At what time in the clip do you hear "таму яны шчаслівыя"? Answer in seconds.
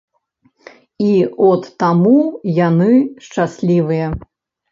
1.83-4.07